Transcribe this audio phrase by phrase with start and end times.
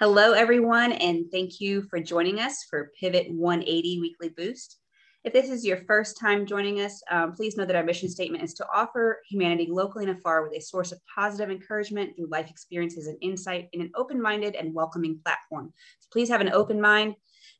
[0.00, 4.78] Hello, everyone, and thank you for joining us for Pivot 180 Weekly Boost.
[5.22, 8.42] If this is your first time joining us, um, please know that our mission statement
[8.42, 12.50] is to offer humanity locally and afar with a source of positive encouragement through life
[12.50, 15.72] experiences and insight in an open minded and welcoming platform.
[16.00, 17.14] So please have an open mind,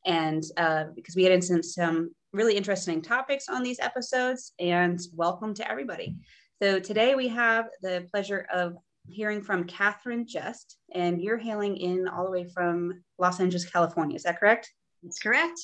[0.05, 5.71] and uh, because we had some really interesting topics on these episodes, and welcome to
[5.71, 6.17] everybody.
[6.61, 8.75] So today we have the pleasure of
[9.07, 14.15] hearing from Catherine Just, and you're hailing in all the way from Los Angeles, California.
[14.15, 14.73] Is that correct?
[15.03, 15.59] That's correct.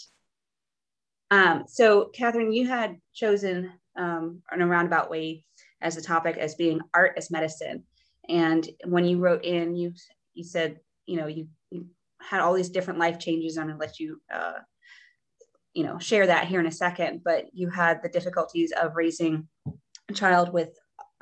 [1.32, 5.46] Um, so, Catherine, you had chosen um, in a roundabout way
[5.82, 7.86] as a topic as being art as medicine.
[8.30, 9.94] And when you wrote in, you
[10.36, 11.88] you said, you know, you, you
[12.22, 13.58] had all these different life changes.
[13.58, 14.60] I'm going to let you, uh,
[15.74, 17.22] you know, share that here in a second.
[17.26, 19.48] But you had the difficulties of raising
[20.10, 20.70] a child with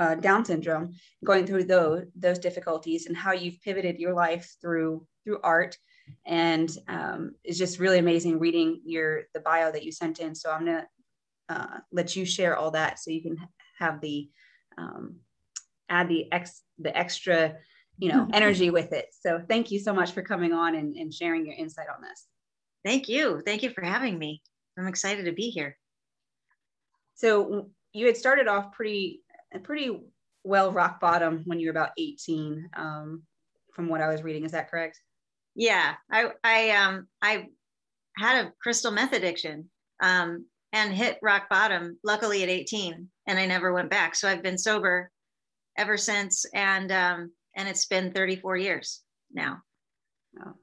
[0.01, 5.05] uh, Down syndrome, going through those those difficulties, and how you've pivoted your life through
[5.23, 5.77] through art,
[6.25, 10.33] and um, it's just really amazing reading your the bio that you sent in.
[10.33, 10.87] So I'm gonna
[11.49, 13.37] uh, let you share all that, so you can
[13.77, 14.27] have the
[14.75, 15.17] um,
[15.87, 17.57] add the ex the extra
[17.99, 19.05] you know energy with it.
[19.11, 22.25] So thank you so much for coming on and, and sharing your insight on this.
[22.83, 23.43] Thank you.
[23.45, 24.41] Thank you for having me.
[24.79, 25.77] I'm excited to be here.
[27.13, 29.20] So you had started off pretty
[29.59, 29.99] pretty
[30.43, 33.23] well rock bottom when you were about 18 um,
[33.73, 34.43] from what i was reading.
[34.43, 34.99] Is that correct?
[35.55, 35.95] Yeah.
[36.11, 37.47] I i um i
[38.17, 39.69] had a crystal meth addiction
[40.01, 44.15] um, and hit rock bottom luckily at 18 and i never went back.
[44.15, 45.11] So i've been sober
[45.77, 49.01] ever since and um, and it's been 34 years
[49.33, 49.61] now.
[50.45, 50.53] Oh.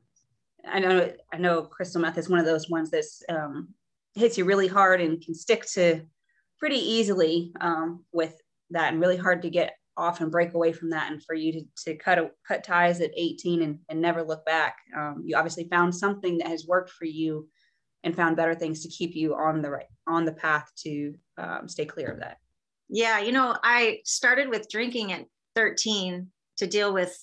[0.67, 3.69] i know i know crystal meth is one of those ones that's um,
[4.14, 6.02] hits you really hard and can stick to
[6.58, 10.91] pretty easily um, with that and really hard to get off and break away from
[10.91, 14.22] that and for you to, to cut a, cut ties at 18 and, and never
[14.22, 14.77] look back.
[14.97, 17.48] Um, you obviously found something that has worked for you
[18.05, 21.68] and found better things to keep you on the right on the path to um,
[21.68, 22.39] stay clear of that.
[22.89, 26.28] Yeah you know i started with drinking at 13
[26.58, 27.17] to deal with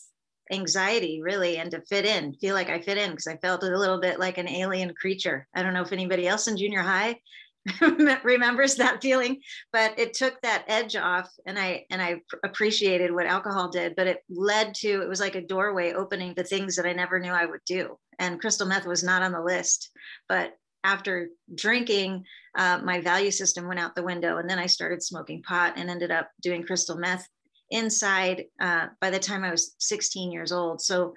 [0.51, 3.77] anxiety really and to fit in feel like i fit in because i felt a
[3.77, 5.47] little bit like an alien creature.
[5.55, 7.19] I don't know if anybody else in junior high
[8.23, 9.41] remembers that feeling
[9.73, 14.05] but it took that edge off and i and i appreciated what alcohol did but
[14.05, 17.31] it led to it was like a doorway opening to things that i never knew
[17.31, 19.91] i would do and crystal meth was not on the list.
[20.27, 20.53] But
[20.83, 22.23] after drinking
[22.57, 25.89] uh, my value system went out the window and then i started smoking pot and
[25.89, 27.27] ended up doing crystal meth
[27.71, 30.81] inside uh, by the time i was 16 years old.
[30.81, 31.13] So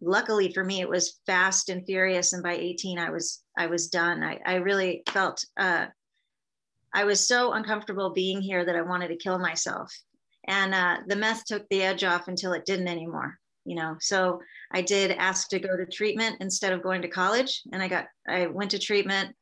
[0.00, 2.32] luckily for me it was fast and furious.
[2.32, 4.22] And by 18 i was i was done.
[4.22, 5.86] I, I really felt uh,
[6.94, 9.92] i was so uncomfortable being here that i wanted to kill myself.
[10.48, 13.96] And uh, the meth took the edge off until it didn't anymore you know?
[14.00, 14.40] So
[14.72, 17.62] i did ask to go to treatment instead of going to college.
[17.72, 19.34] And i got i went to treatment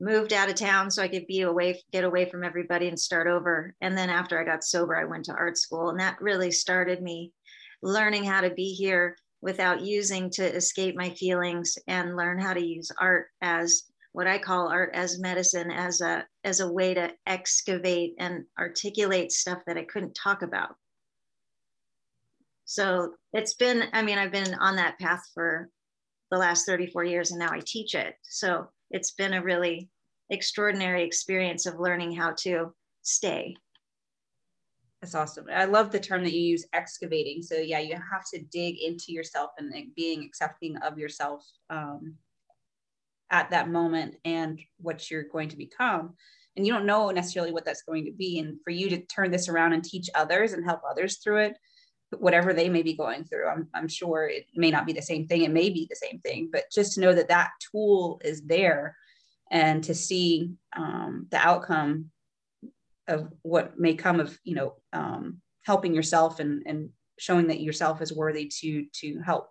[0.00, 3.26] moved out of town so i could be away get away from everybody and start
[3.26, 3.74] over.
[3.80, 5.90] And then after i got sober i went to art school.
[5.90, 7.32] And that really started me
[7.82, 12.64] learning how to be here without using to escape my feelings and learn how to
[12.64, 13.82] use art as
[14.12, 19.32] what I call art as medicine, as a as a way to excavate and articulate
[19.32, 20.76] stuff that I couldn't talk about.
[22.64, 25.68] So it's been, I mean, I've been on that path for
[26.30, 28.14] the last 34 years and now I teach it.
[28.22, 29.90] So it's been a really
[30.30, 33.56] extraordinary experience of learning how to stay
[35.02, 35.46] that's awesome.
[35.52, 37.42] I love the term that you use, excavating.
[37.42, 42.14] So yeah, you have to dig into yourself and being accepting of yourself um,
[43.28, 46.14] at that moment and what you're going to become.
[46.56, 48.38] And you don't know necessarily what that's going to be.
[48.38, 51.56] And for you to turn this around and teach others and help others through it,
[52.18, 55.26] whatever they may be going through, I'm, I'm sure it may not be the same
[55.26, 55.42] thing.
[55.42, 58.96] It may be the same thing, but just to know that that tool is there
[59.50, 62.11] and to see um, the outcome
[63.08, 68.00] of what may come of you know um, helping yourself and and showing that yourself
[68.00, 69.50] is worthy to to help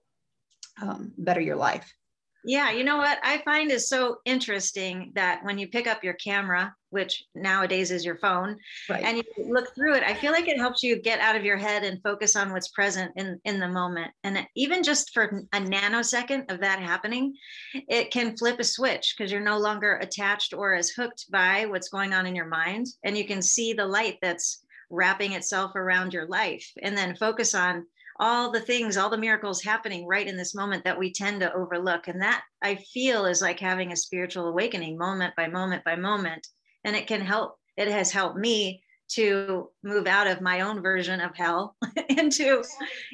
[0.81, 1.93] um, better your life
[2.43, 6.13] yeah you know what i find is so interesting that when you pick up your
[6.15, 8.57] camera which nowadays is your phone
[8.89, 9.03] right.
[9.03, 11.57] and you look through it i feel like it helps you get out of your
[11.57, 15.59] head and focus on what's present in in the moment and even just for a
[15.59, 17.33] nanosecond of that happening
[17.73, 21.89] it can flip a switch because you're no longer attached or as hooked by what's
[21.89, 26.13] going on in your mind and you can see the light that's wrapping itself around
[26.13, 27.85] your life and then focus on
[28.21, 31.53] all the things all the miracles happening right in this moment that we tend to
[31.53, 32.07] overlook.
[32.07, 36.47] And that i feel is like having a spiritual awakening moment by moment by moment.
[36.85, 41.19] And it can help it has helped me to move out of my own version
[41.19, 41.75] of hell
[42.09, 42.63] into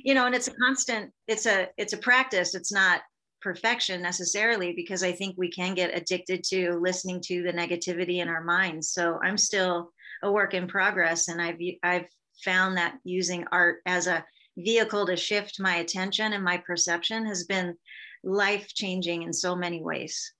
[0.03, 2.53] you know and it's a constant it's a it's a practice.
[2.53, 3.01] It's not
[3.39, 8.27] perfection necessarily because i think we can get addicted to listening to the negativity in
[8.27, 8.89] our minds.
[8.89, 9.91] So i'm still
[10.23, 12.07] a work in progress and i've i've
[12.43, 14.25] found that using art as a
[14.57, 17.77] vehicle to shift my attention and my perception has been
[18.23, 20.33] life changing in so many ways.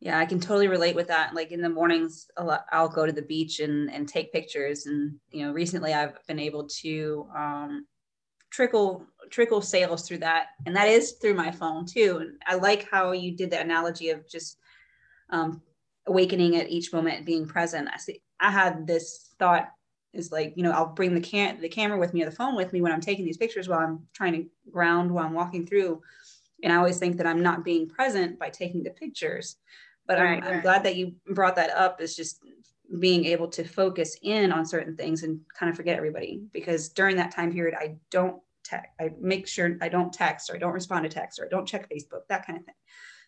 [0.00, 1.34] Yeah i can totally relate with that.
[1.34, 5.44] Like in the mornings i'll go to the beach and and take pictures and you
[5.44, 7.86] know recently i've been able to um,
[8.50, 10.46] trickle trickle sales through that.
[10.66, 12.18] And that is through my phone too.
[12.20, 14.58] And i like how you did the analogy of just
[15.30, 15.62] um,
[16.06, 17.88] awakening at each moment being present.
[17.92, 19.68] I see i had this thought
[20.12, 22.54] is like you know i'll bring the can the camera with me or the phone
[22.54, 25.66] with me when i'm taking these pictures while i'm trying to ground while i'm walking
[25.66, 26.00] through.
[26.62, 29.56] And i always think that i'm not being present by taking the pictures.
[30.06, 30.54] But right, I'm, right.
[30.54, 32.40] I'm glad that you brought that up is just
[32.98, 36.42] being able to focus in on certain things and kind of forget everybody.
[36.52, 40.54] Because during that time period i don't text i make sure i don't text or
[40.54, 42.74] i don't respond to text or i don't check facebook that kind of thing.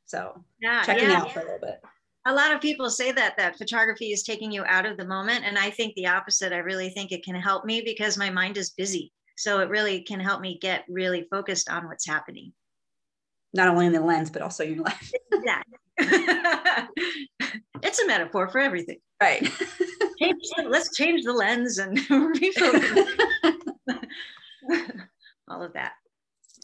[0.06, 1.20] So yeah, checking yeah.
[1.20, 1.80] out for a little bit
[2.26, 5.44] a lot of people say that that photography is taking you out of the moment
[5.44, 8.56] and i think the opposite i really think it can help me because my mind
[8.56, 12.52] is busy so it really can help me get really focused on what's happening
[13.52, 15.78] not only in the lens but also your life exactly.
[17.82, 18.98] it's a metaphor for everything.
[19.22, 19.42] Right.
[20.20, 23.06] change the, let's change the lens and refocus.
[25.48, 25.92] All of that.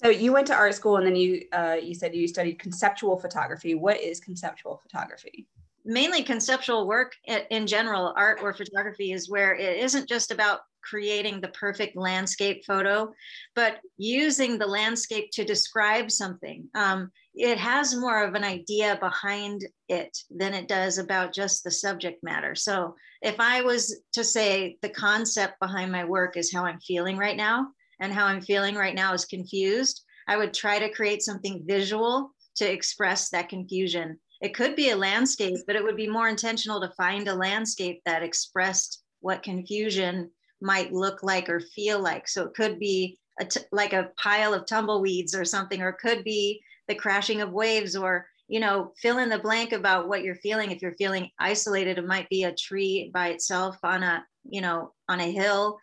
[0.02, 3.18] So you went to art school and then you uh, you said you studied conceptual
[3.18, 3.74] photography.
[3.74, 5.46] What is conceptual photography?
[5.84, 11.40] Mainly conceptual work in general, art or photography is where it isn't just about creating
[11.40, 13.12] the perfect landscape photo,
[13.54, 16.66] but using the landscape to describe something.
[16.74, 21.70] Um, it has more of an idea behind it than it does about just the
[21.70, 22.54] subject matter.
[22.54, 27.18] So if I was to say the concept behind my work is how I'm feeling
[27.18, 27.68] right now,
[28.00, 32.32] and how I'm feeling right now is confused, I would try to create something visual
[32.56, 34.18] to express that confusion.
[34.40, 38.00] It could be a landscape, but it would be more intentional to find a landscape
[38.06, 40.30] that expressed what confusion
[40.60, 42.28] might look like or feel like.
[42.28, 46.24] So it could be a t- like a pile of tumbleweeds or something, or could
[46.24, 50.34] be the crashing of waves, or you know, fill in the blank about what you're
[50.36, 50.70] feeling.
[50.70, 54.92] If you're feeling isolated, it might be a tree by itself on a you know
[55.08, 55.78] on a hill.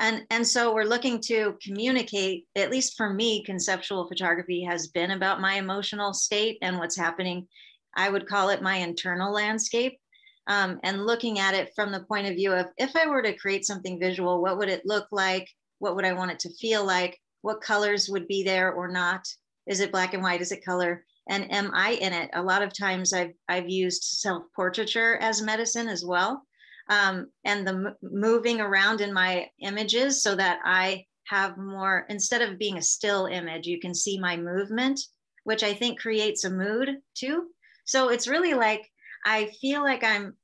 [0.00, 5.10] And, and so we're looking to communicate, at least for me, conceptual photography has been
[5.10, 7.46] about my emotional state and what's happening.
[7.94, 9.98] I would call it my internal landscape
[10.46, 13.36] um, and looking at it from the point of view of if I were to
[13.36, 15.46] create something visual, what would it look like?
[15.80, 17.18] What would I want it to feel like?
[17.42, 19.26] What colors would be there or not?
[19.66, 20.40] Is it black and white?
[20.40, 21.04] Is it color?
[21.28, 22.30] And am I in it?
[22.32, 26.42] A lot of times I've, I've used self portraiture as medicine as well.
[26.90, 32.42] Um, and the m- moving around in my images so that I have more, instead
[32.42, 35.00] of being a still image, you can see my movement,
[35.44, 37.46] which I think creates a mood too.
[37.84, 38.82] So it's really like
[39.24, 40.34] I feel like I'm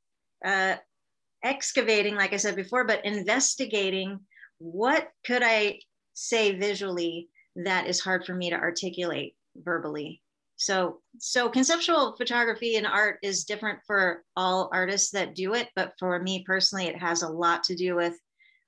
[0.45, 0.77] uh,
[1.43, 4.21] excavating, like I said before, but investigating
[4.59, 5.81] what could I
[6.15, 10.23] say visually that is hard for me to articulate verbally.
[10.57, 15.93] So, so conceptual photography and art is different for all artists that do it, but
[15.99, 18.15] for me personally, it has a lot to do with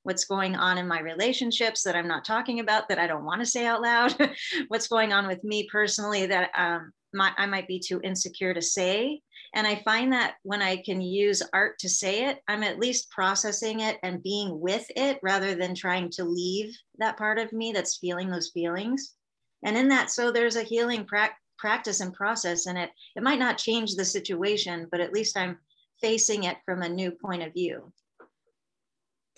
[0.02, 3.40] what's going on in my relationships that I'm not talking about that I don't want
[3.40, 4.14] to say out loud,
[4.68, 8.62] what's going on with me personally that um, my, I might be too insecure to
[8.62, 9.20] say.
[9.54, 13.10] And I find that when I can use art to say it, I'm at least
[13.10, 17.72] processing it and being with it rather than trying to leave that part of me
[17.72, 19.14] that's feeling those feelings.
[19.64, 22.90] And in that, so there's a healing pra- practice and process and it.
[23.16, 25.58] It might not change the situation, but at least I'm
[26.00, 27.92] facing it from a new point of view.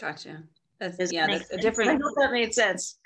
[0.01, 0.43] Gotcha.
[0.79, 1.91] That's, yeah, that's a different.
[1.91, 2.99] I hope that made sense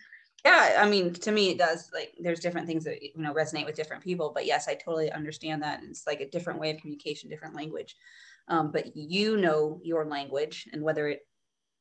[0.44, 3.64] yeah i mean to me it does like there's different things that you know resonate
[3.64, 6.80] with different people but yes i totally understand that it's like a different way of
[6.80, 7.96] communication different language
[8.48, 11.26] um, but you know your language and whether it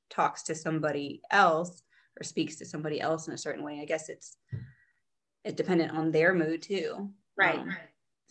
[0.10, 1.84] talks to somebody else
[2.20, 4.38] or speaks to somebody else in a certain way i guess it's
[5.44, 7.75] it's dependent on their mood too right um,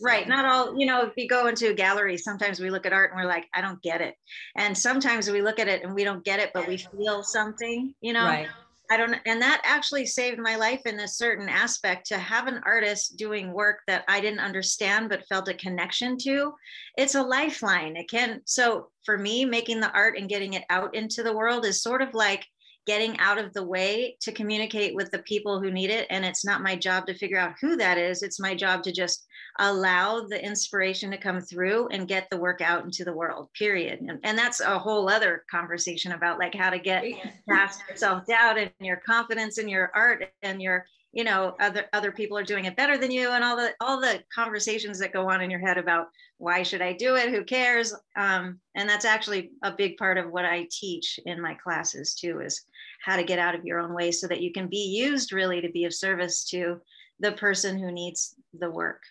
[0.03, 0.27] Right.
[0.27, 3.13] Not all, you know, if you go into a gallery, sometimes we look at art
[3.13, 4.17] and we're like, I don't get it.
[4.57, 7.95] And sometimes we look at it and we don't get it, but we feel something,
[8.01, 8.25] you know?
[8.25, 8.49] Right.
[8.91, 12.61] I don't, and that actually saved my life in a certain aspect to have an
[12.67, 16.53] artist doing work that I didn't understand but felt a connection to.
[16.99, 17.97] It's a lifeline.
[17.97, 21.65] It can, so for me, making the art and getting it out into the world
[21.65, 22.45] is sort of like
[22.87, 26.07] getting out of the way to communicate with the people who need it.
[26.11, 28.23] And it's not my job to figure out who that is.
[28.23, 29.27] It's my job to just
[29.59, 34.01] allow the inspiration to come through and get the work out into the world, period.
[34.01, 37.05] And, and that's a whole other conversation about like how to get
[37.49, 42.11] past self doubt and your confidence in your art and your you know other other
[42.11, 45.29] people are doing it better than you and all the all the conversations that go
[45.29, 47.31] on in your head about why should i do it?
[47.31, 47.95] Who cares?
[48.17, 52.41] Um, and that's actually a big part of what i teach in my classes too
[52.41, 52.65] is
[53.05, 55.61] how to get out of your own way so that you can be used really
[55.61, 56.81] to be of service to
[57.21, 59.03] the person who needs the work.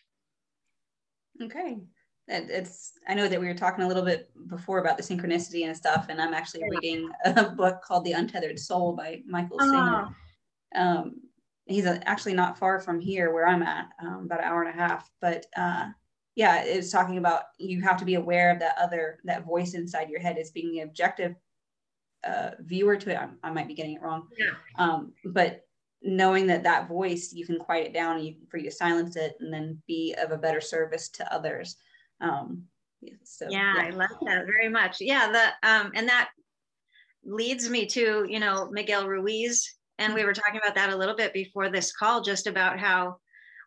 [1.41, 1.77] Okay.
[2.27, 5.75] It's i know that we were talking a little bit before about the synchronicity and
[5.75, 10.08] stuff and i'm actually reading a book called the untethered soul by michael singer
[10.75, 10.81] oh.
[10.81, 11.15] um,
[11.71, 14.81] he's actually not far from here where I'm at, um, about an hour and a
[14.81, 15.09] half.
[15.21, 15.89] But uh,
[16.35, 20.09] yeah, it's talking about you have to be aware of that other that voice inside
[20.09, 21.35] your head is being the objective
[22.23, 23.17] uh, viewer to it.
[23.17, 24.27] I, I, might be getting it wrong.
[24.37, 24.53] Yeah.
[24.77, 25.65] Um, but
[26.03, 29.15] knowing that that voice you can quiet it down and you for you to silence
[29.15, 31.77] it and then be of a better service to others.
[32.21, 32.63] Um,
[33.23, 35.01] so yeah, yeah, I love that very much.
[35.01, 36.29] Yeah, the um, and that
[37.23, 41.15] leads me to you know Miguel Ruiz and we were talking about that a little
[41.15, 43.17] bit before this call, just about how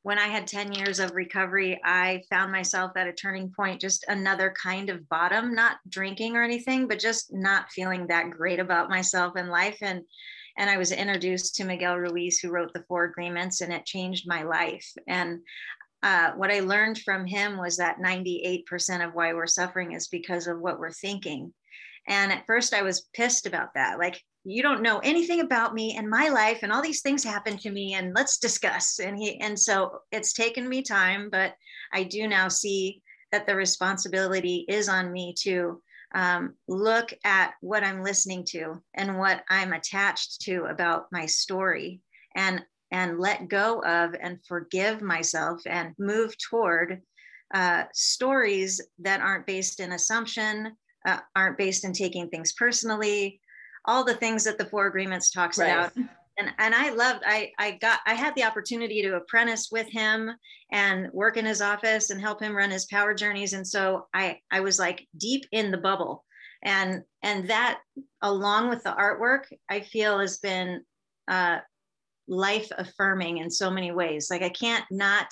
[0.03, 4.05] when I had 10 years of recovery, I found myself at a turning point, just
[4.09, 8.91] another kind of bottom, not drinking or anything, but just not feeling that great about
[8.91, 9.79] myself and life.
[9.81, 10.03] And
[10.57, 14.29] and I was introduced to Miguel Ruiz, who wrote the Four Agreements, and it changed
[14.29, 14.87] my life.
[15.09, 15.41] And
[16.03, 20.47] uh, what I learned from him was that 98% of why we're suffering is because
[20.47, 21.53] of what we're thinking.
[22.07, 23.99] And at first, I was pissed about that.
[23.99, 27.61] Like, you don't know anything about me and my life and all these things happened
[27.61, 28.99] to me and let's discuss.
[28.99, 31.55] And he and so it's taken me time but
[31.93, 35.83] i do now see that the responsibility is on me to
[36.15, 42.01] um, look at what i'm listening to and what i'm attached to about my story
[42.37, 47.03] and and let go of and forgive myself and move toward
[47.53, 53.41] uh, stories that aren't based in assumption uh, aren't based in taking things personally
[53.87, 55.69] all the things that the four agreements talks right.
[55.69, 55.93] about.
[56.37, 60.31] And and I loved I I got I had the opportunity to apprentice with him
[60.73, 63.53] and work in his office and help him run his power journeys.
[63.53, 66.25] And so I I was like deep in the bubble.
[66.63, 67.81] And and that
[68.23, 70.83] along with the artwork I feel has been
[71.29, 71.59] uh,
[72.27, 74.29] life affirming in so many ways.
[74.31, 75.29] Like I can't not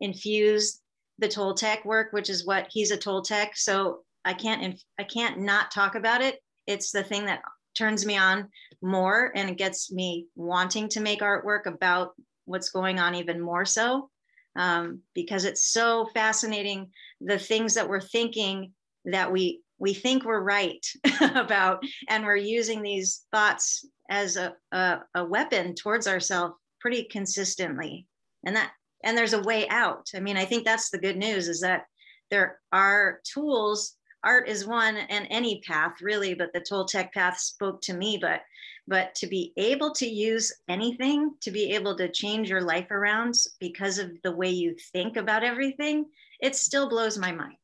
[0.00, 0.80] infuse
[1.18, 3.48] the Toltec work which is what he's a Toltec.
[3.54, 6.38] So I can't I can't not talk about it.
[6.66, 7.42] It's the thing that
[7.78, 8.48] turns me on
[8.82, 12.10] more and it gets me wanting to make artwork about
[12.44, 14.10] what's going on even more so
[14.56, 18.72] um, because it's so fascinating the things that we're thinking
[19.04, 20.84] that we we think we're right
[21.20, 28.06] about and we're using these thoughts as a, a, a weapon towards ourselves pretty consistently.
[28.44, 28.72] And that
[29.04, 30.06] and there's a way out.
[30.14, 31.84] I mean i think that's the good news is that
[32.30, 33.94] there are tools
[34.24, 38.40] art is one and any path really but the toltec path spoke to me but
[38.86, 43.34] but to be able to use anything to be able to change your life around
[43.60, 46.06] because of the way you think about everything
[46.40, 47.56] it still blows my mind.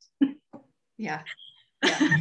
[0.98, 1.22] Yeah,
[1.84, 2.18] yeah.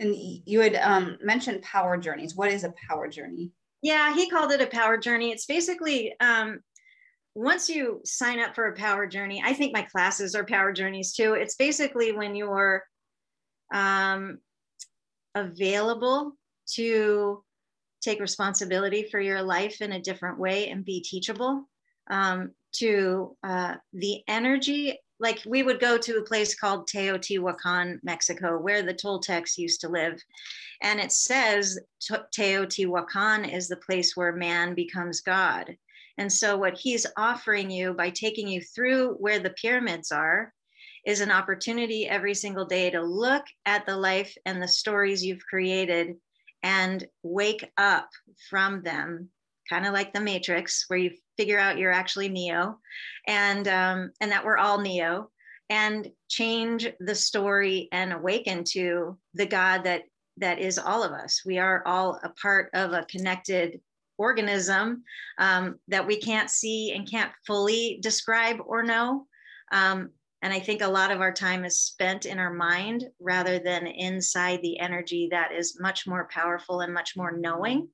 [0.00, 2.36] and you had um, mentioned power journeys.
[2.36, 3.50] What is a power journey?
[3.82, 5.30] Yeah he called it a power journey.
[5.30, 6.60] It's basically um,
[7.34, 11.12] once you sign up for a power journey i think my classes are power journeys
[11.12, 11.34] too.
[11.34, 12.82] It's basically when you're
[13.72, 14.38] um,
[15.34, 16.32] available
[16.74, 17.42] to
[18.00, 21.68] take responsibility for your life in a different way and be teachable
[22.08, 28.58] um, to uh, the energy like we would go to a place called Teotihuacan, Mexico,
[28.58, 30.22] where the Toltecs used to live.
[30.82, 35.76] And it says Teotihuacan is the place where man becomes God.
[36.18, 40.52] And so, what he's offering you by taking you through where the pyramids are,
[41.06, 45.46] is an opportunity every single day to look at the life and the stories you've
[45.48, 46.16] created
[46.62, 48.08] and wake up
[48.50, 49.30] from them
[49.68, 52.78] kind of like the matrix where you figure out you're actually neo
[53.26, 55.30] and um, and that we're all neo
[55.70, 60.02] and change the story and awaken to the god that
[60.38, 61.42] that is all of us.
[61.44, 63.80] We are all a part of a connected
[64.18, 65.02] organism
[65.38, 69.26] um, that we can't see and can't fully describe or know
[69.72, 70.10] um,
[70.42, 73.86] and I think a lot of our time is spent in our mind rather than
[73.86, 77.88] inside the energy that is much more powerful and much more knowing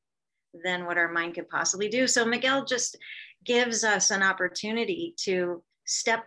[0.64, 2.06] than what our mind could possibly do.
[2.06, 2.96] So Miguel just
[3.44, 6.26] gives us an opportunity to step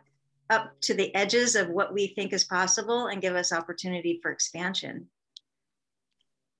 [0.49, 4.31] up to the edges of what we think is possible and give us opportunity for
[4.31, 5.07] expansion.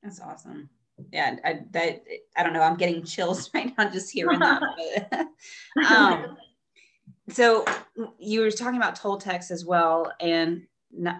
[0.03, 0.69] That's awesome.
[1.11, 2.03] yeah, I, that
[2.37, 2.61] I don't know.
[2.61, 4.61] I'm getting chills right now just hearing that.
[5.89, 6.37] Um,
[7.29, 7.65] so
[8.19, 10.63] you were talking about Toltecs as well, and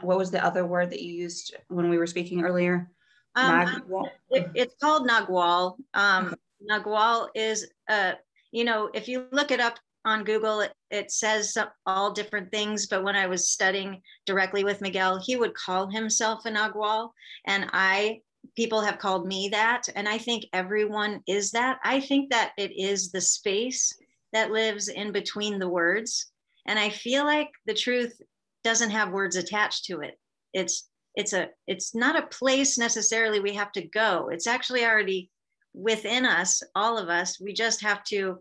[0.01, 2.89] what was the other word that you used when we were speaking earlier?
[3.35, 3.83] Um,
[4.29, 5.75] it, it's called Nagual.
[5.93, 6.35] Um,
[6.69, 8.13] Nagual is, uh,
[8.51, 12.88] you know, if you look it up on Google, it, it says all different things.
[12.88, 17.09] But when I was studying directly with Miguel, he would call himself a Nagual,
[17.45, 18.21] and I
[18.55, 21.79] people have called me that, and I think everyone is that.
[21.83, 23.91] I think that it is the space
[24.35, 26.31] that lives in between the words,
[26.67, 28.21] and I feel like the truth
[28.65, 30.19] doesn't have words attached to it.
[30.53, 34.29] It's it's a it's not a place necessarily we have to go.
[34.31, 35.29] It's actually already
[35.73, 37.39] within us, all of us.
[37.39, 38.39] We just have to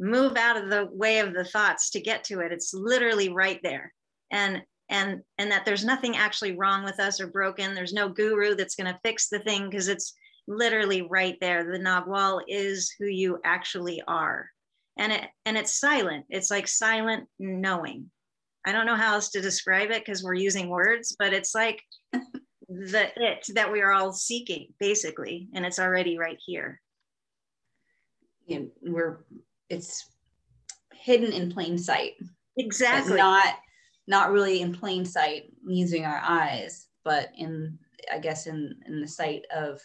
[0.00, 2.52] move out of the way of the thoughts to get to it.
[2.52, 3.92] It's literally right there.
[4.30, 7.74] And and and that there's nothing actually wrong with us or broken.
[7.74, 10.14] There's no guru that's going to fix the thing because it's
[10.48, 11.70] literally right there.
[11.70, 14.48] The Nagual is who you actually are.
[14.96, 16.26] And it and it's silent.
[16.28, 18.10] It's like silent knowing.
[18.66, 21.82] I don't know how else to describe it because we're using words, but it's like
[22.68, 26.80] the it that we are all seeking, basically, and it's already right here.
[28.46, 29.24] Yeah, we're
[29.68, 30.08] it's
[30.92, 32.14] hidden in plain sight.
[32.56, 33.16] Exactly.
[33.16, 33.54] Not
[34.08, 37.78] not really in plain sight using our eyes, but in
[38.12, 39.80] I guess in in the sight of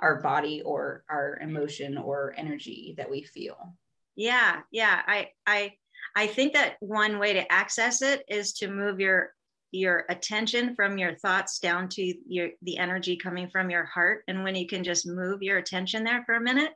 [0.00, 3.76] our body or our emotion or energy that we feel.
[4.20, 5.00] Yeah, yeah.
[5.06, 5.72] I I
[6.14, 9.32] I think that one way to access it is to move your
[9.70, 14.44] your attention from your thoughts down to your the energy coming from your heart and
[14.44, 16.72] when you can just move your attention there for a minute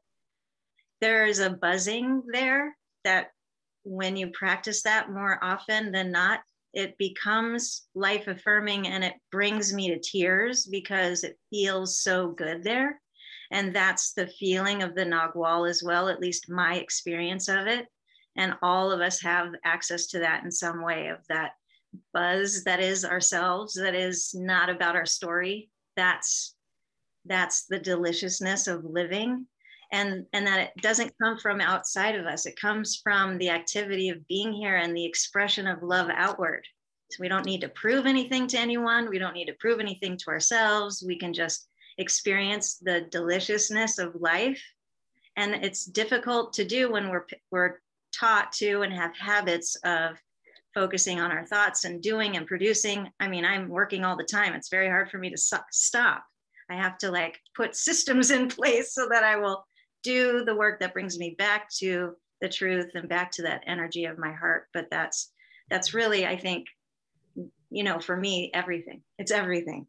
[1.02, 3.26] there's a buzzing there that
[3.82, 6.40] when you practice that more often than not
[6.72, 12.62] it becomes life affirming and it brings me to tears because it feels so good
[12.62, 13.00] there
[13.50, 17.86] and that's the feeling of the nagual as well at least my experience of it.
[18.36, 21.52] And all of us have access to that in some way of that
[22.12, 25.70] buzz that is ourselves that is not about our story.
[25.96, 26.54] That's
[27.26, 29.46] that's the deliciousness of living.
[29.92, 32.46] And and that it doesn't come from outside of us.
[32.46, 36.66] It comes from the activity of being here and the expression of love outward.
[37.10, 39.08] So we don't need to prove anything to anyone.
[39.08, 41.04] We don't need to prove anything to ourselves.
[41.06, 44.62] We can just experience the deliciousness of life
[45.36, 47.80] and it's difficult to do when we're we're
[48.14, 50.16] taught to and have habits of
[50.74, 53.08] focusing on our thoughts and doing and producing.
[53.20, 54.54] I mean, I'm working all the time.
[54.54, 56.24] It's very hard for me to stop.
[56.70, 59.64] I have to like put systems in place so that I will
[60.02, 64.04] do the work that brings me back to the truth and back to that energy
[64.04, 64.66] of my heart.
[64.72, 65.32] But that's
[65.70, 66.66] that's really, I think,
[67.70, 69.02] you know, for me, everything.
[69.18, 69.86] It's everything.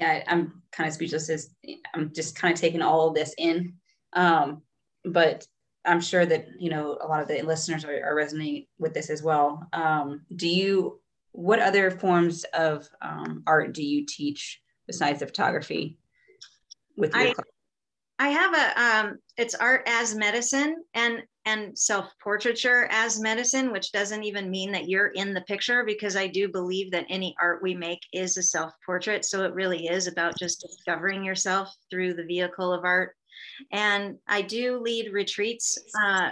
[0.00, 1.28] Yeah, I'm kind of speechless.
[1.28, 1.50] As
[1.94, 3.74] I'm just kind of taking all of this in.
[4.14, 4.62] Um,
[5.04, 5.46] but
[5.84, 9.10] I'm sure that you know a lot of the listeners are, are resonating with this
[9.10, 9.68] as well.
[9.72, 11.00] Um, do you?
[11.32, 15.98] What other forms of um, art do you teach besides the photography?
[16.96, 17.34] With your I,
[18.20, 23.92] I have a um, it's art as medicine and and self portraiture as medicine, which
[23.92, 27.62] doesn't even mean that you're in the picture because I do believe that any art
[27.62, 29.24] we make is a self portrait.
[29.24, 33.16] So it really is about just discovering yourself through the vehicle of art
[33.72, 35.78] and I do lead retreats.
[36.04, 36.30] Uh,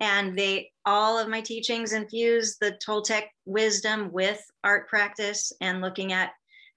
[0.00, 6.12] and they all of my teachings infuse the Toltec wisdom with art practice and looking
[6.12, 6.32] at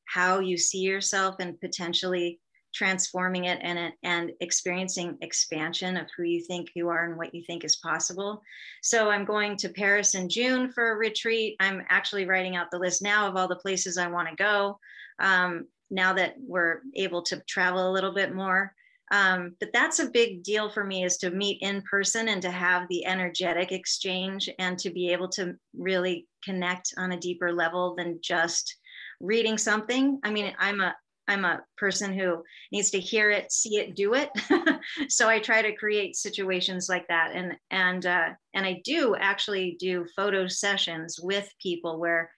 [0.05, 2.39] how you see yourself and potentially
[2.73, 7.43] transforming it and, and experiencing expansion of who you think you are and what you
[7.45, 8.41] think is possible.
[8.81, 11.55] So I'm going to Paris in June for a retreat.
[11.59, 14.79] I'm actually writing out the list now of all the places I want to go.
[15.19, 18.73] Um, now that we're able to travel a little bit more.
[19.11, 22.49] Um, but that's a big deal for me is to meet in person and to
[22.49, 27.93] have the energetic exchange and to be able to really connect on a deeper level
[27.95, 28.77] than just
[29.19, 30.19] reading something.
[30.23, 30.95] I mean, I'm a
[31.31, 34.29] I'm a person who needs to hear it, see it, do it.
[35.09, 39.77] so I try to create situations like that, and and uh, and I do actually
[39.79, 42.31] do photo sessions with people where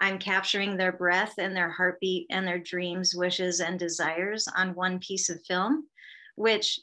[0.00, 4.98] I'm capturing their breath and their heartbeat and their dreams, wishes, and desires on one
[4.98, 5.86] piece of film
[6.36, 6.80] which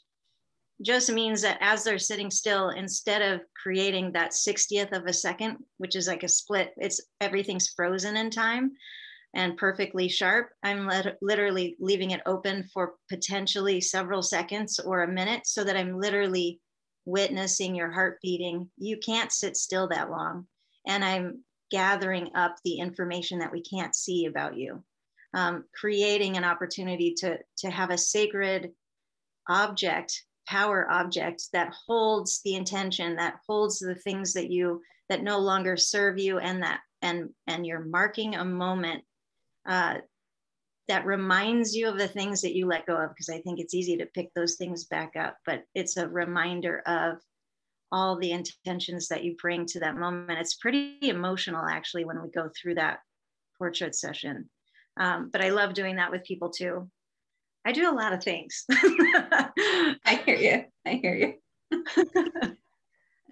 [0.81, 5.57] just means that as they're sitting still, instead of creating that 60th of a second,
[5.77, 8.71] which is like a split, it's everything's frozen in time
[9.33, 10.49] and perfectly sharp.
[10.63, 10.89] I'm
[11.21, 16.59] literally leaving it open for potentially several seconds or a minute so that I'm literally
[17.05, 18.69] witnessing your heart beating.
[18.77, 20.47] You can't sit still that long.
[20.87, 24.83] And I'm gathering up the information that we can't see about you.
[25.33, 28.71] um, creating an opportunity to to have a sacred
[29.49, 35.39] object power object that holds the intention that holds the things that you that no
[35.39, 39.03] longer serve you and that and and you're marking a moment
[39.67, 39.95] uh,
[40.87, 43.73] that reminds you of the things that you let go of because i think it's
[43.73, 47.17] easy to pick those things back up but it's a reminder of
[47.91, 50.39] all the intentions that you bring to that moment.
[50.39, 52.99] It's pretty emotional actually when we go through that
[53.57, 54.49] portrait session.
[54.97, 56.89] Um, but i love doing that with people too.
[57.65, 58.65] I do a lot of things.
[58.71, 60.65] I hear you.
[60.85, 62.57] I hear you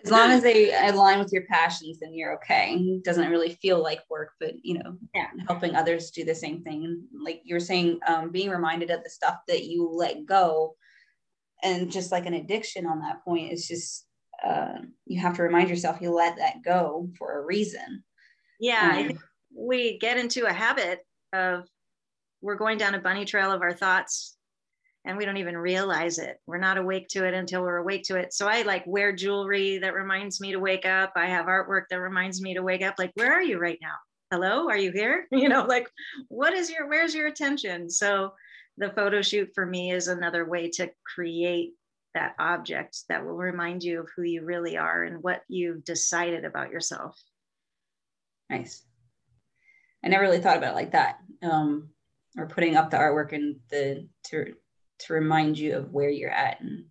[0.03, 2.75] as long as they align with your passions then you're okay.
[2.75, 5.27] It doesn't really feel like work but you know yeah.
[5.47, 7.03] helping others do the same thing.
[7.13, 10.75] Like you're saying um, being reminded of the stuff that you let go
[11.63, 14.05] and just like an addiction on that point it's just
[14.45, 18.03] uh, you have to remind yourself you let that go for a reason.
[18.59, 19.19] Yeah um,
[19.55, 20.99] we get into a habit
[21.33, 21.67] of
[22.41, 24.37] we're going down a bunny trail of our thoughts
[25.05, 26.37] and we don't even realize it.
[26.45, 28.33] We're not awake to it until we're awake to it.
[28.33, 31.13] So I like wear jewelry that reminds me to wake up.
[31.15, 32.95] I have artwork that reminds me to wake up.
[32.97, 33.95] Like, where are you right now?
[34.31, 35.27] Hello, are you here?
[35.31, 35.89] You know, like,
[36.27, 37.89] what is your, where's your attention?
[37.89, 38.33] So
[38.77, 41.73] the photo shoot for me is another way to create
[42.13, 46.43] that object that will remind you of who you really are and what you've decided
[46.43, 47.17] about yourself.
[48.49, 48.83] Nice.
[50.03, 51.19] I never really thought about it like that.
[51.41, 51.89] Um,
[52.37, 54.53] or putting up the artwork and the to
[54.99, 56.61] to remind you of where you're at.
[56.61, 56.85] And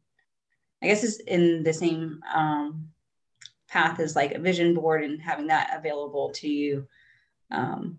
[0.83, 2.89] i guess it's in the same um,
[3.69, 6.87] path as like a vision board and having that available to you
[7.51, 7.99] um,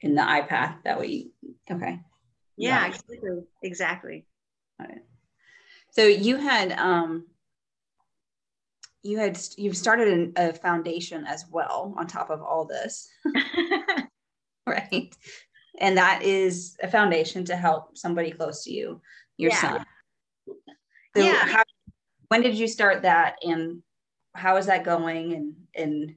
[0.00, 1.06] in the ipath that way.
[1.40, 2.00] You, okay.
[2.56, 3.18] Yeah exactly.
[3.62, 4.24] Exactly.
[5.92, 7.26] So you had um
[9.02, 13.08] you had you've started an, a foundation as well on top of all this.
[14.66, 15.16] Right
[15.78, 19.00] and that is a foundation to help somebody close to you
[19.36, 19.60] your yeah.
[19.60, 19.86] son
[21.16, 21.46] so yeah.
[21.46, 21.62] How,
[22.28, 23.82] when did you start that and
[24.34, 26.14] how is that going and and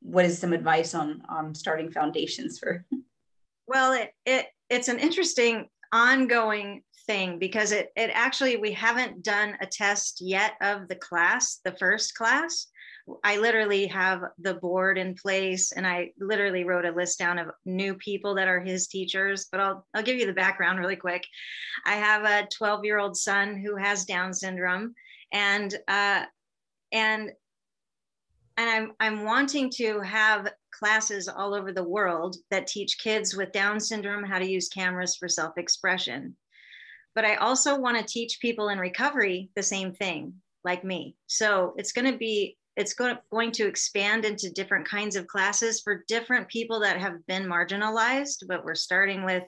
[0.00, 2.84] what is some advice on on starting foundations for
[3.66, 9.56] well it, it it's an interesting ongoing thing because it it actually we haven't done
[9.60, 12.68] a test yet of the class the first class
[13.24, 17.50] I literally have the board in place and I literally wrote a list down of
[17.64, 21.24] new people that are his teachers, but I'll, I'll give you the background really quick.
[21.86, 24.94] I have a 12 year old son who has Down syndrome
[25.32, 26.24] and, uh,
[26.92, 27.30] and,
[28.56, 33.52] and I'm, I'm wanting to have classes all over the world that teach kids with
[33.52, 36.36] Down syndrome how to use cameras for self expression.
[37.14, 41.16] But I also want to teach people in recovery the same thing, like me.
[41.26, 46.04] So it's going to be it's going to expand into different kinds of classes for
[46.06, 49.42] different people that have been marginalized, but we're starting with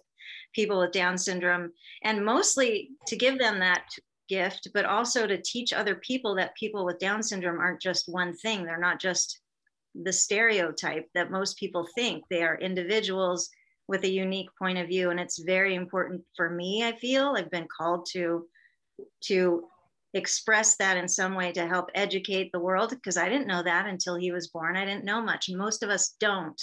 [0.53, 1.71] people with Down syndrome
[2.03, 3.85] and mostly to give them that
[4.29, 8.35] gift, but also to teach other people that people with Down syndrome aren't just one
[8.37, 8.65] thing.
[8.65, 9.39] They're not just
[9.95, 12.25] the stereotype that most people think.
[12.31, 13.49] They are individuals
[13.87, 15.11] with a unique point of view.
[15.11, 17.35] And it's very important for me, I feel.
[17.37, 18.47] I've been called to
[19.25, 19.65] to
[20.15, 23.87] express that in some way to help educate the world because I didn't know that
[23.87, 24.77] until he was born.
[24.77, 26.61] I didn't know much, most of us don't.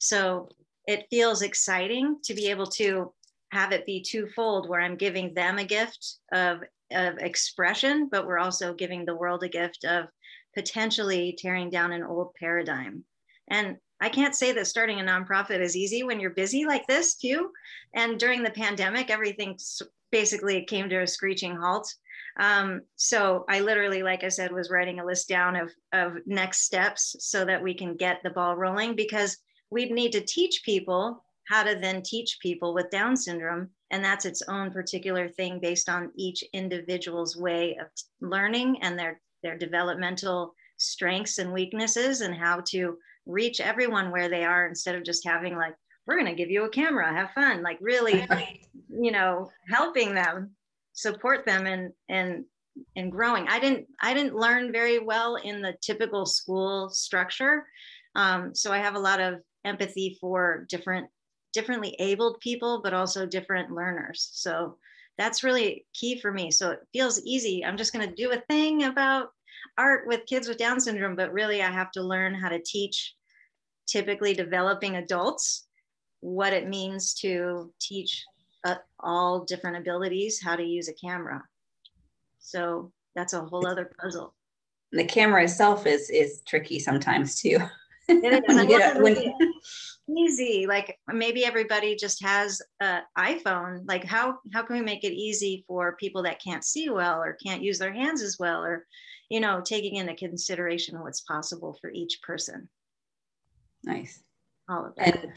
[0.00, 0.48] So
[0.86, 3.12] it feels exciting to be able to
[3.52, 6.60] have it be twofold where I'm giving them a gift of,
[6.92, 10.06] of expression, but we're also giving the world a gift of
[10.54, 13.04] potentially tearing down an old paradigm.
[13.48, 17.14] And I can't say that starting a nonprofit is easy when you're busy like this
[17.16, 17.50] too.
[17.94, 19.58] And during the pandemic, everything
[20.10, 21.92] basically came to a screeching halt.
[22.38, 26.62] Um, so I literally, like I said, was writing a list down of, of next
[26.62, 29.38] steps so that we can get the ball rolling because
[29.70, 33.70] we'd need to teach people how to then teach people with Down syndrome.
[33.90, 37.86] And that's its own particular thing based on each individual's way of
[38.20, 44.44] learning and their, their developmental strengths and weaknesses and how to reach everyone where they
[44.44, 45.74] are instead of just having like,
[46.06, 48.26] we're going to give you a camera, have fun, like really,
[48.90, 50.50] you know, helping them
[50.96, 52.44] support them and and
[52.96, 53.46] and growing.
[53.48, 57.64] I didn't I didn't learn very well in the typical school structure,
[58.16, 61.06] um, so I have a lot of empathy for different
[61.52, 64.30] differently abled people, but also different learners.
[64.32, 64.76] So
[65.16, 66.50] that's really key for me.
[66.50, 67.64] So it feels easy.
[67.64, 69.28] I'm just going to do a thing about
[69.78, 73.14] art with kids with Down syndrome, but really I have to learn how to teach
[73.86, 75.66] typically developing adults
[76.20, 78.22] what it means to teach
[78.66, 81.42] uh, all different abilities how to use a camera.
[82.38, 84.34] So that's a whole other puzzle.
[84.92, 87.58] The camera itself is is tricky sometimes too.
[88.08, 89.02] It is.
[89.02, 89.16] when,
[90.16, 95.12] easy like maybe everybody just has an iphone like how how can we make it
[95.12, 98.86] easy for people that can't see well or can't use their hands as well or
[99.28, 102.68] you know taking into consideration what's possible for each person
[103.82, 104.22] nice
[104.68, 105.32] all of that and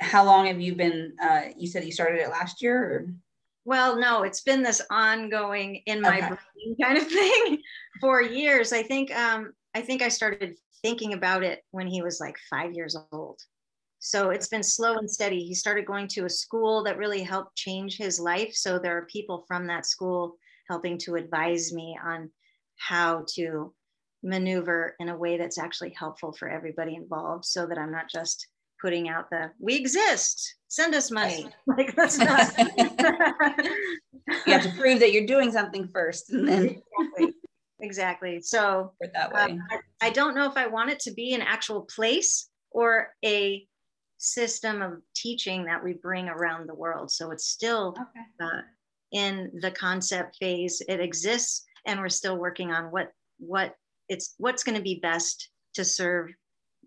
[0.00, 3.06] how long have you been uh, you said you started it last year or?
[3.64, 6.28] well no it's been this ongoing in my okay.
[6.28, 7.58] brain kind of thing
[8.00, 12.18] for years i think um i think i started thinking about it when he was
[12.18, 13.40] like five years old
[14.04, 15.44] so it's been slow and steady.
[15.44, 18.52] He started going to a school that really helped change his life.
[18.52, 22.28] So there are people from that school helping to advise me on
[22.78, 23.72] how to
[24.24, 28.48] maneuver in a way that's actually helpful for everybody involved so that I'm not just
[28.82, 35.00] putting out the we exist send us money like that's not you have to prove
[35.00, 37.34] that you're doing something first and then exactly,
[37.80, 38.40] exactly.
[38.42, 41.42] so that way um, I, I don't know if i want it to be an
[41.42, 43.66] actual place or a
[44.22, 47.10] system of teaching that we bring around the world.
[47.10, 48.20] So it's still okay.
[48.40, 48.60] uh,
[49.10, 50.80] in the concept phase.
[50.88, 53.74] It exists, and we're still working on what what
[54.08, 56.30] it's what's going to be best to serve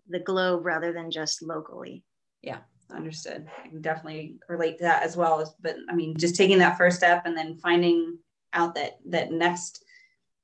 [0.08, 2.04] the globe rather than just locally.
[2.42, 2.58] Yeah,
[2.90, 3.46] understood.
[3.64, 5.54] I can definitely relate to that as well.
[5.60, 8.18] But I mean, just taking that first step and then finding
[8.52, 9.84] out that that next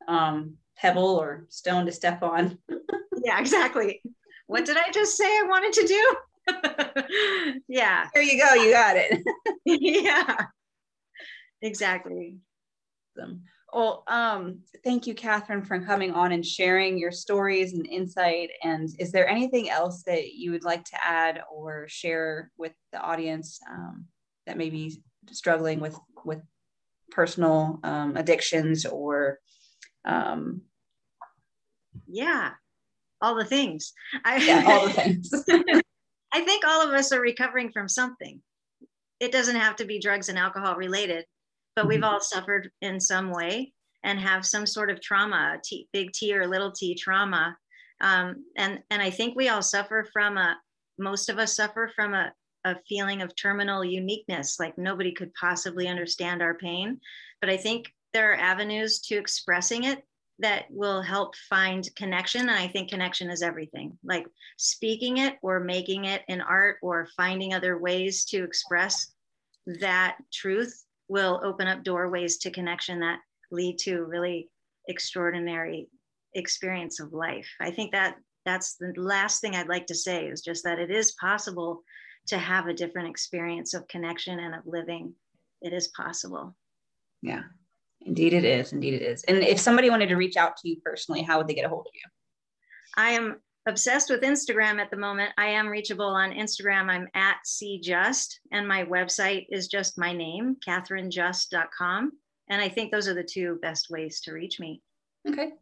[0.09, 2.59] um, pebble or stone to step on.
[3.25, 4.03] yeah, exactly.
[4.46, 7.62] What did I just say I wanted to do?
[7.68, 8.09] yeah.
[8.12, 8.55] There you go.
[8.55, 9.22] You got it.
[9.64, 10.46] yeah.
[11.62, 12.38] Exactly.
[13.16, 13.44] Awesome.
[13.72, 18.50] Well, um, thank you, Catherine, for coming on and sharing your stories and insight.
[18.62, 23.00] And is there anything else that you would like to add or share with the
[23.00, 24.04] audience um,
[24.46, 26.42] that may be struggling with with
[27.11, 29.38] personal um, addictions or?
[30.04, 30.62] Um,
[32.06, 32.50] yeah,
[33.22, 33.92] all the things.
[34.24, 35.32] I, yeah, all the things.
[36.32, 38.40] I think all of us are recovering from something.
[39.20, 41.24] It doesn't have to be drugs and alcohol related,
[41.74, 43.72] but we've all suffered in some way
[44.04, 47.56] and have some sort of trauma, T, big T or little t trauma.
[48.00, 50.56] Um, and, and I think we all suffer from a,
[50.98, 52.32] most of us suffer from a,
[52.64, 57.00] a feeling of terminal uniqueness, like nobody could possibly understand our pain.
[57.40, 60.02] But I think there are avenues to expressing it
[60.40, 62.42] that will help find connection.
[62.42, 63.96] And I think connection is everything.
[64.04, 64.26] Like
[64.58, 69.12] speaking it or making it in art or finding other ways to express
[69.80, 73.18] that truth will open up doorways to connection that
[73.51, 74.48] lead to really
[74.88, 75.88] extraordinary
[76.35, 77.48] experience of life.
[77.61, 80.90] I think that that's the last thing I'd like to say is just that it
[80.90, 81.83] is possible
[82.29, 85.12] to have a different experience of connection and of living.
[85.61, 86.57] It is possible.
[87.20, 87.42] Yeah,
[88.07, 88.72] Indeed, it is.
[88.72, 89.22] Indeed, it is.
[89.25, 91.68] And if somebody wanted to reach out to you personally, how would they get a
[91.68, 92.09] hold of you?
[92.96, 95.33] I am obsessed with Instagram at the moment.
[95.38, 96.88] I am reachable on Instagram.
[96.88, 102.12] I'm at cjust, and my website is just my name, catherinejust.com.
[102.48, 104.83] And I think those are the two best ways to reach me.
[105.29, 105.53] Okay.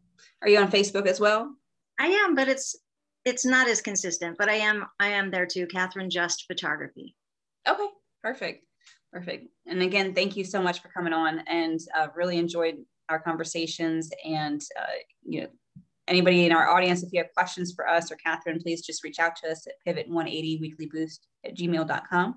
[0.41, 1.55] Are you on Facebook as well?
[1.99, 2.75] I am, but it's
[3.23, 4.37] it's not as consistent.
[4.37, 7.15] But I am I am there too, Catherine Just Photography.
[7.67, 7.87] Okay,
[8.23, 8.65] perfect.
[9.13, 9.47] Perfect.
[9.67, 12.77] And again, thank you so much for coming on and uh, really enjoyed
[13.09, 14.09] our conversations.
[14.23, 15.47] And, uh, you know,
[16.07, 19.19] anybody in our audience, if you have questions for us or Catherine, please just reach
[19.19, 22.35] out to us at pivot180 weeklyboost at gmail.com.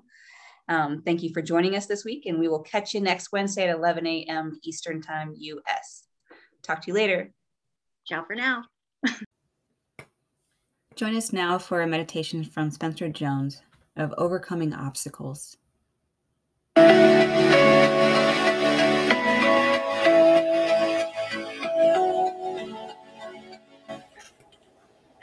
[0.67, 3.69] Um, thank you for joining us this week, and we will catch you next Wednesday
[3.69, 4.59] at 11 a.m.
[4.63, 6.07] Eastern Time, US.
[6.63, 7.31] Talk to you later.
[8.07, 8.63] Ciao for now.
[10.95, 13.61] Join us now for a meditation from Spencer Jones
[13.95, 15.57] of Overcoming Obstacles.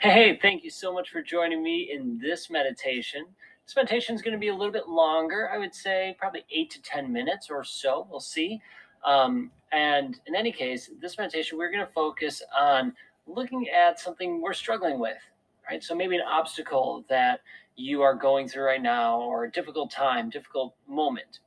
[0.03, 3.23] Hey, thank you so much for joining me in this meditation.
[3.65, 6.71] This meditation is going to be a little bit longer, I would say probably eight
[6.71, 8.05] to 10 minutes or so.
[8.11, 8.61] We'll see.
[9.05, 12.91] Um, and in any case, this meditation, we're going to focus on
[13.27, 15.19] looking at something we're struggling with,
[15.69, 15.81] right?
[15.81, 17.39] So maybe an obstacle that
[17.77, 21.39] you are going through right now, or a difficult time, difficult moment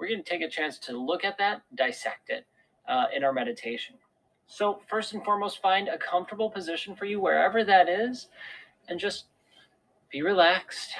[0.00, 2.46] we're going to take a chance to look at that, dissect it
[2.88, 3.96] uh, in our meditation.
[4.52, 8.26] So, first and foremost, find a comfortable position for you wherever that is,
[8.88, 9.26] and just
[10.10, 10.90] be relaxed.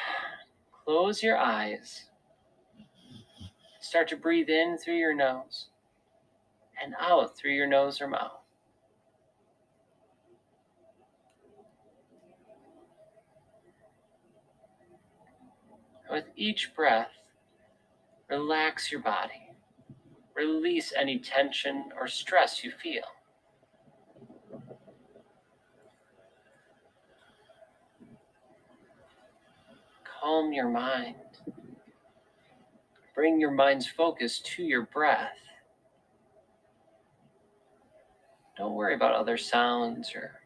[0.84, 2.04] Close your eyes.
[3.80, 5.66] Start to breathe in through your nose
[6.82, 8.38] and out through your nose or mouth.
[16.08, 17.10] With each breath,
[18.30, 19.50] Relax your body.
[20.36, 23.02] Release any tension or stress you feel.
[30.20, 31.16] Calm your mind.
[33.14, 35.36] Bring your mind's focus to your breath.
[38.56, 40.40] Don't worry about other sounds or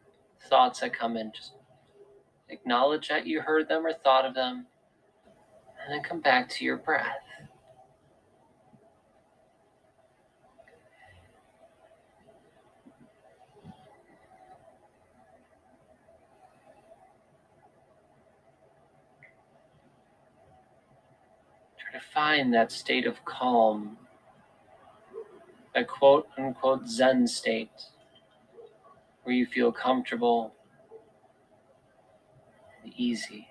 [0.49, 1.31] thoughts that come in.
[1.35, 1.53] Just
[2.49, 4.65] acknowledge that you heard them or thought of them,
[5.83, 7.17] and then come back to your breath.
[21.77, 23.97] Try find that state of calm,
[25.73, 27.71] that quote unquote Zen state
[29.23, 30.53] where you feel comfortable
[32.83, 33.47] and easy.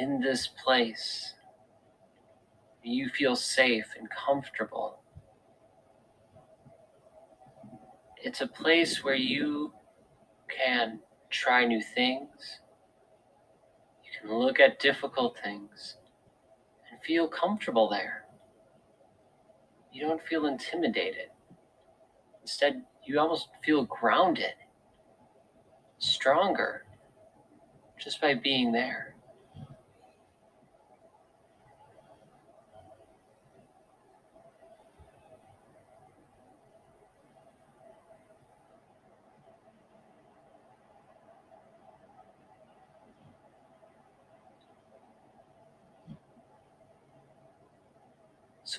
[0.00, 1.34] In this place,
[2.82, 5.02] you feel safe and comfortable.
[8.22, 9.74] It's a place where you
[10.48, 12.60] can try new things.
[14.02, 15.96] You can look at difficult things
[16.90, 18.24] and feel comfortable there.
[19.92, 21.28] You don't feel intimidated.
[22.40, 24.54] Instead, you almost feel grounded,
[25.98, 26.84] stronger,
[28.02, 29.14] just by being there.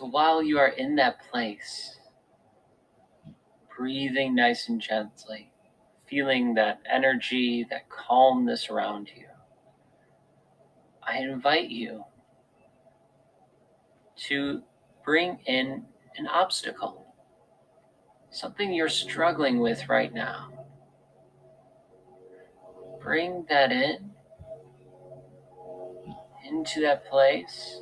[0.01, 1.99] So while you are in that place,
[3.77, 5.51] breathing nice and gently,
[6.07, 9.27] feeling that energy, that calmness around you,
[11.07, 12.03] I invite you
[14.27, 14.63] to
[15.05, 15.85] bring in
[16.17, 17.13] an obstacle,
[18.31, 20.65] something you're struggling with right now.
[23.03, 24.09] Bring that in,
[26.43, 27.81] into that place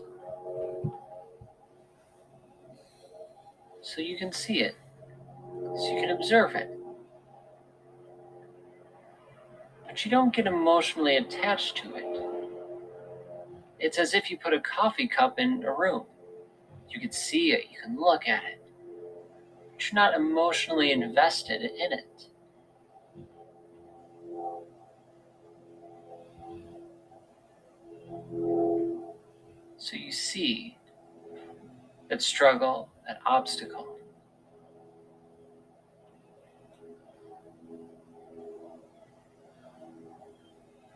[3.95, 4.75] so you can see it,
[5.75, 6.69] so you can observe it.
[9.87, 12.05] But you don't get emotionally attached to it.
[13.79, 16.05] It's as if you put a coffee cup in a room.
[16.89, 18.63] You can see it, you can look at it,
[19.71, 22.27] but you're not emotionally invested in it.
[29.77, 30.77] So you see
[32.09, 33.87] that struggle, that obstacle.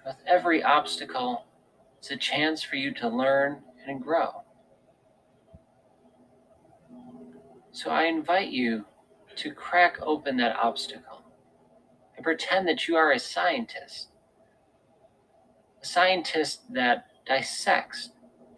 [0.05, 1.45] With every obstacle,
[1.97, 4.43] it's a chance for you to learn and grow.
[7.71, 8.85] So I invite you
[9.37, 11.23] to crack open that obstacle
[12.15, 14.09] and pretend that you are a scientist.
[15.81, 18.09] A scientist that dissects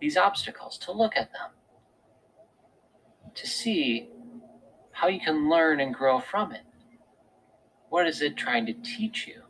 [0.01, 1.51] these obstacles to look at them
[3.35, 4.09] to see
[4.91, 6.63] how you can learn and grow from it.
[7.89, 9.44] What is it trying to teach you?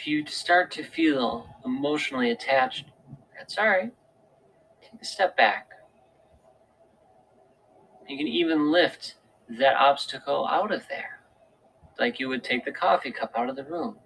[0.00, 2.86] If you start to feel emotionally attached,
[3.36, 3.92] that's all right.
[4.80, 5.68] Take a step back.
[8.08, 9.16] You can even lift
[9.58, 11.20] that obstacle out of there,
[11.98, 13.98] like you would take the coffee cup out of the room.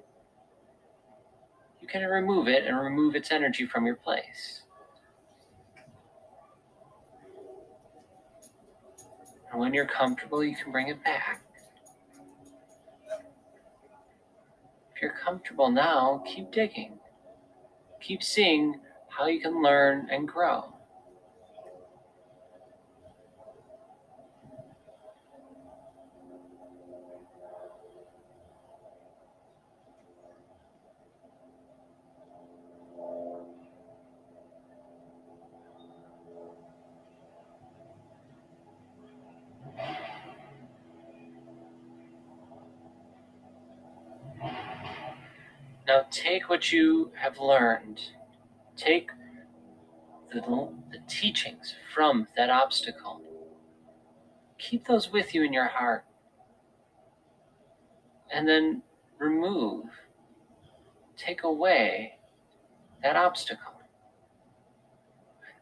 [1.81, 4.63] You can remove it and remove its energy from your place.
[9.53, 11.44] And when you're comfortable, you can bring it back.
[15.05, 16.98] You're comfortable now, keep digging.
[18.00, 18.81] Keep seeing
[19.11, 20.73] how you can learn and grow.
[46.35, 48.01] Take what you have learned,
[48.77, 49.09] take
[50.33, 53.21] the, the teachings from that obstacle.
[54.59, 56.05] Keep those with you in your heart.
[58.33, 58.83] And then
[59.19, 59.85] remove,
[61.17, 62.15] take away
[63.05, 63.75] that obstacle.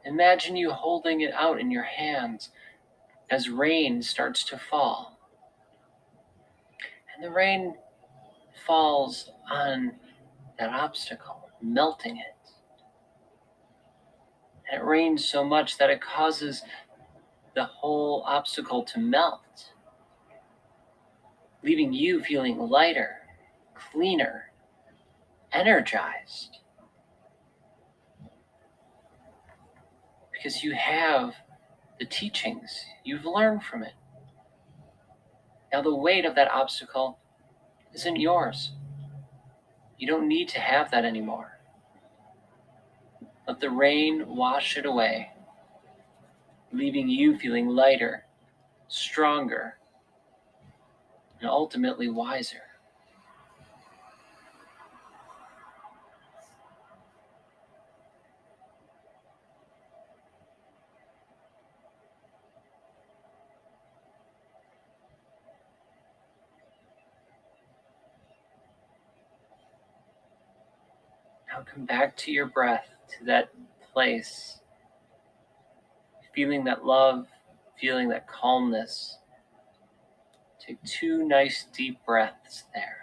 [0.06, 2.48] Imagine you holding it out in your hands
[3.30, 5.18] as rain starts to fall.
[7.14, 7.74] And the rain
[8.66, 9.92] falls on
[10.62, 12.50] that obstacle, melting it.
[14.70, 16.62] And it rains so much that it causes
[17.56, 19.72] the whole obstacle to melt,
[21.64, 23.16] leaving you feeling lighter,
[23.74, 24.52] cleaner,
[25.50, 26.58] energized.
[30.32, 31.34] Because you have
[31.98, 33.94] the teachings, you've learned from it.
[35.72, 37.18] Now, the weight of that obstacle
[37.92, 38.72] isn't yours.
[40.02, 41.60] You don't need to have that anymore.
[43.46, 45.30] Let the rain wash it away,
[46.72, 48.24] leaving you feeling lighter,
[48.88, 49.78] stronger,
[51.38, 52.62] and ultimately wiser.
[71.52, 72.88] Now come back to your breath,
[73.18, 73.50] to that
[73.92, 74.60] place.
[76.34, 77.26] Feeling that love,
[77.78, 79.18] feeling that calmness.
[80.58, 83.01] Take two nice deep breaths there.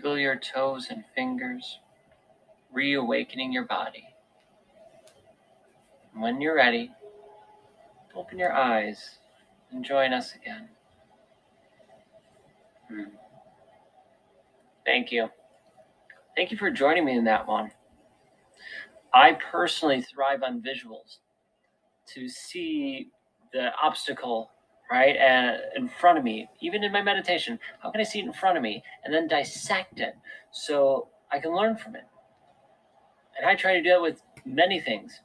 [0.00, 1.78] Wiggle your toes and fingers,
[2.72, 4.06] reawakening your body.
[6.14, 6.90] When you're ready,
[8.16, 9.18] open your eyes
[9.70, 10.70] and join us again.
[12.88, 13.14] Hmm.
[14.86, 15.28] Thank you.
[16.34, 17.70] Thank you for joining me in that one.
[19.12, 21.18] I personally thrive on visuals
[22.14, 23.10] to see
[23.52, 24.50] the obstacle
[24.90, 25.16] right?
[25.16, 28.32] And in front of me, even in my meditation, how can I see it in
[28.32, 30.14] front of me and then dissect it
[30.50, 32.04] so I can learn from it?
[33.38, 35.20] And I try to do it with many things,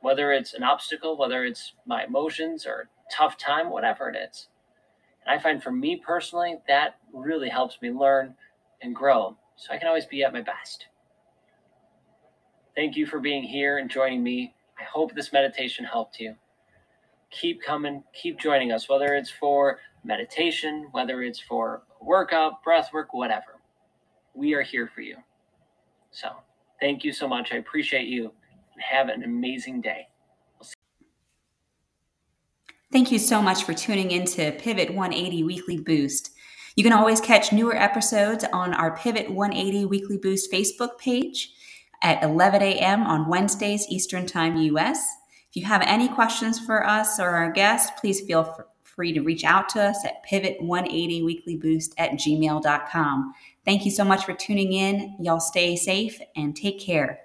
[0.00, 4.48] whether it's an obstacle, whether it's my emotions or tough time, whatever it is.
[5.24, 8.34] And I find for me personally, that really helps me learn
[8.82, 10.86] and grow so I can always be at my best.
[12.74, 14.54] Thank you for being here and joining me.
[14.78, 16.36] I hope this meditation helped you
[17.30, 23.12] keep coming, keep joining us, whether it's for meditation, whether it's for workout, breath work,
[23.12, 23.60] whatever.
[24.34, 25.16] We are here for you.
[26.10, 26.30] So
[26.80, 27.52] thank you so much.
[27.52, 30.08] I appreciate you and have an amazing day.
[32.92, 36.30] Thank you so much for tuning in to Pivot 180 Weekly Boost.
[36.76, 41.52] You can always catch newer episodes on our Pivot 180 Weekly Boost Facebook page
[42.02, 43.02] at 11 a.m.
[43.02, 45.04] on Wednesdays, Eastern Time, US.
[45.56, 49.42] If you have any questions for us or our guests, please feel free to reach
[49.42, 53.34] out to us at pivot180weeklyboost at gmail.com.
[53.64, 55.16] Thank you so much for tuning in.
[55.18, 57.20] Y'all stay safe and take care.